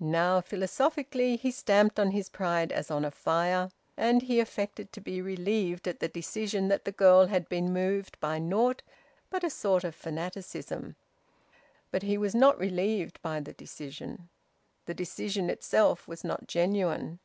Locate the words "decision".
6.08-6.66, 13.52-14.28, 14.94-15.48